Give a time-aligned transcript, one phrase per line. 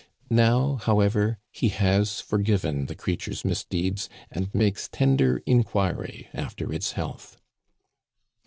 [0.31, 6.93] Now, however, he has for given the creature's misdeeds and makes tender inquiry after its
[6.93, 7.37] health.